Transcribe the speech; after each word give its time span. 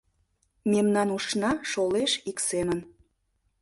Мемнан 0.71 1.09
ушна 1.17 1.51
шолеш 1.71 2.11
ик 2.29 2.37
семын: 2.49 2.79